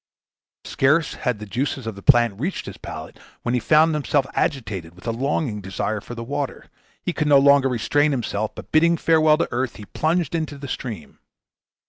[0.65, 4.95] Scarce had the juices of the plant reached his palate when he found himself agitated
[4.95, 6.65] with a longing desire for the water.
[7.03, 10.67] He could no longer restrain himself, but bidding farewell to earth, he plunged into the
[10.67, 11.19] stream.